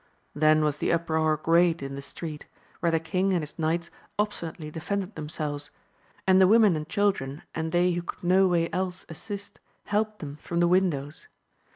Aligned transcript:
Then 0.33 0.63
was 0.63 0.77
the 0.77 0.91
uproar 0.91 1.37
great 1.37 1.83
in 1.83 1.93
the 1.93 2.01
street, 2.01 2.47
where 2.79 2.91
the 2.91 2.99
king 2.99 3.33
and 3.33 3.43
his 3.43 3.59
knights 3.59 3.91
obstinately 4.17 4.71
defended 4.71 5.13
themselves; 5.13 5.69
and 6.25 6.41
the 6.41 6.47
women 6.47 6.75
and 6.75 6.89
children, 6.89 7.43
and 7.53 7.71
they 7.71 7.91
who 7.91 8.01
could 8.01 8.23
no 8.23 8.47
way 8.47 8.67
else 8.73 9.05
assist, 9.09 9.59
helped 9.83 10.17
them 10.17 10.37
from 10.37 10.59
the 10.59 10.67
windows. 10.67 11.27